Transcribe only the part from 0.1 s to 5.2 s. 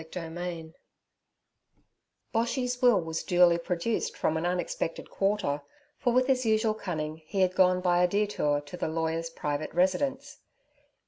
11 BOSHY'S will was duly produced from an unexpected